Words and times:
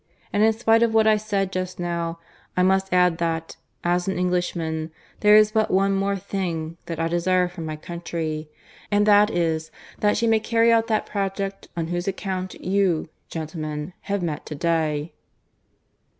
And 0.33 0.41
in 0.41 0.51
spite 0.51 0.81
of 0.81 0.95
what 0.95 1.05
I 1.05 1.15
said 1.15 1.51
just 1.51 1.79
now 1.79 2.17
I 2.57 2.63
must 2.63 2.91
add 2.91 3.19
that, 3.19 3.57
as 3.83 4.07
an 4.07 4.17
Englishman, 4.17 4.89
there 5.19 5.35
is 5.35 5.51
but 5.51 5.69
one 5.69 5.93
more 5.93 6.15
thing 6.17 6.77
that 6.87 6.99
I 6.99 7.07
desire 7.07 7.47
for 7.47 7.61
my 7.61 7.75
country, 7.75 8.49
and 8.89 9.05
that 9.05 9.29
is 9.29 9.69
that 9.99 10.17
she 10.17 10.25
may 10.25 10.39
carry 10.39 10.71
out 10.71 10.87
that 10.87 11.05
project 11.05 11.67
on 11.77 11.89
whose 11.89 12.07
account 12.07 12.55
you, 12.65 13.09
gentlemen, 13.29 13.93
have 14.09 14.23
met 14.23 14.43
to 14.47 14.55
day." 14.55 15.13